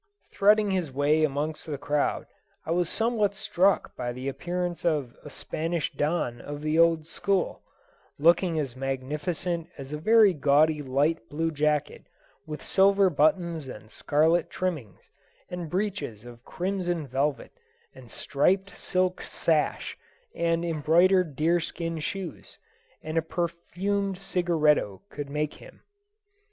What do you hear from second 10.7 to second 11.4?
light